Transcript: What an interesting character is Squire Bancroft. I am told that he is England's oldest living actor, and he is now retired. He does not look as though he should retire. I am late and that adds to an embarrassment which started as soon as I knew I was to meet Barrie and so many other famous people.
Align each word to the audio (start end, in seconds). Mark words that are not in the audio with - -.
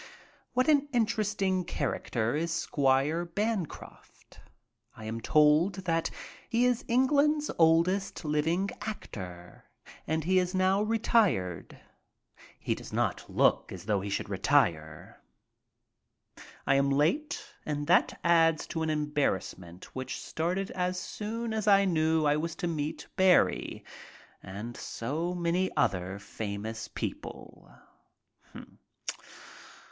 What 0.55 0.67
an 0.67 0.87
interesting 0.93 1.63
character 1.63 2.35
is 2.35 2.51
Squire 2.51 3.23
Bancroft. 3.23 4.39
I 4.97 5.05
am 5.05 5.21
told 5.21 5.75
that 5.85 6.09
he 6.49 6.65
is 6.65 6.83
England's 6.87 7.51
oldest 7.59 8.25
living 8.25 8.71
actor, 8.81 9.63
and 10.07 10.23
he 10.23 10.39
is 10.39 10.55
now 10.55 10.81
retired. 10.81 11.79
He 12.59 12.73
does 12.73 12.91
not 12.91 13.29
look 13.29 13.71
as 13.71 13.85
though 13.85 14.01
he 14.01 14.09
should 14.09 14.27
retire. 14.27 15.21
I 16.65 16.73
am 16.73 16.89
late 16.89 17.39
and 17.63 17.85
that 17.85 18.19
adds 18.23 18.65
to 18.69 18.81
an 18.81 18.89
embarrassment 18.89 19.93
which 19.93 20.19
started 20.19 20.71
as 20.71 20.99
soon 20.99 21.53
as 21.53 21.67
I 21.67 21.85
knew 21.85 22.25
I 22.25 22.37
was 22.37 22.55
to 22.55 22.67
meet 22.67 23.05
Barrie 23.17 23.85
and 24.41 24.75
so 24.75 25.35
many 25.35 25.69
other 25.77 26.17
famous 26.17 26.87
people. 26.87 27.69